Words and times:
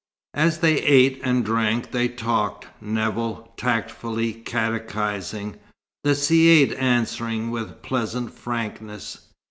As 0.33 0.57
they 0.61 0.79
ate 0.81 1.21
and 1.23 1.45
drank, 1.45 1.91
they 1.91 2.07
talked, 2.07 2.65
Nevill 2.81 3.53
tactfully 3.55 4.33
catechizing, 4.33 5.57
the 6.03 6.13
Caïd 6.13 6.75
answering 6.81 7.51
with 7.51 7.83
pleasant 7.83 8.33
frankness. 8.33 9.27